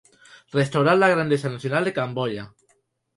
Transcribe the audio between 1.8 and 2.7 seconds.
de Camboya.